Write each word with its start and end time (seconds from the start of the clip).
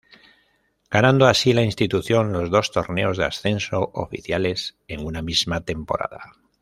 Ganando 0.89 1.27
así 1.27 1.53
la 1.53 1.61
institución 1.61 2.33
los 2.33 2.49
dos 2.49 2.71
torneos 2.71 3.17
de 3.19 3.25
ascenso 3.25 3.91
oficiales 3.93 4.75
en 4.87 5.05
una 5.05 5.21
misma 5.21 5.61
temporada. 5.63 6.33